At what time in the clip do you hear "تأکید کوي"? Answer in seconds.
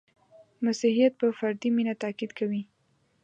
2.03-2.61